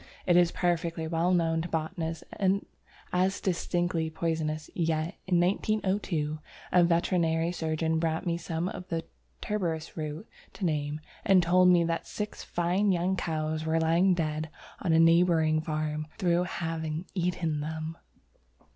[0.25, 2.23] It is perfectly well known to botanists
[3.13, 6.39] as distinctly poisonous, yet in 1902
[6.71, 9.03] a veterinary surgeon brought me some of the
[9.41, 14.49] tuberous roots to name, and told me that six fine young cows were lying dead
[14.79, 17.95] on a neighbouring farm through having eaten them!